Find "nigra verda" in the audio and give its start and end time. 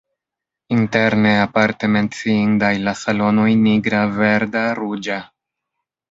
3.65-4.63